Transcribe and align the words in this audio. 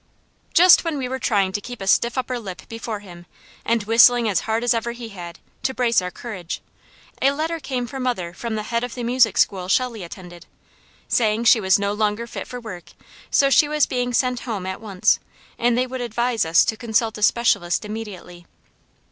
Just 0.55 0.83
when 0.83 0.97
we 0.97 1.07
were 1.07 1.19
trying 1.19 1.51
to 1.51 1.61
keep 1.61 1.79
a 1.79 1.85
stiff 1.85 2.17
upper 2.17 2.39
lip 2.39 2.63
before 2.67 3.01
him, 3.01 3.27
and 3.63 3.83
whistling 3.83 4.27
as 4.27 4.39
hard 4.49 4.63
as 4.63 4.73
ever 4.73 4.93
he 4.93 5.09
had, 5.09 5.37
to 5.61 5.75
brace 5.75 6.01
our 6.01 6.09
courage, 6.09 6.59
a 7.21 7.29
letter 7.29 7.59
came 7.59 7.85
for 7.85 7.99
mother 7.99 8.33
from 8.33 8.55
the 8.55 8.63
head 8.63 8.83
of 8.83 8.95
the 8.95 9.03
music 9.03 9.37
school 9.37 9.67
Shelley 9.67 10.01
attended, 10.01 10.47
saying 11.07 11.43
she 11.43 11.61
was 11.61 11.77
no 11.77 11.93
longer 11.93 12.25
fit 12.25 12.47
for 12.47 12.59
work, 12.59 12.93
so 13.29 13.51
she 13.51 13.67
was 13.67 13.85
being 13.85 14.11
sent 14.11 14.39
home 14.39 14.65
at 14.65 14.81
once, 14.81 15.19
and 15.59 15.77
they 15.77 15.85
would 15.85 16.01
advise 16.01 16.45
us 16.45 16.65
to 16.65 16.75
consult 16.75 17.19
a 17.19 17.21
specialist 17.21 17.85
immediately. 17.85 18.47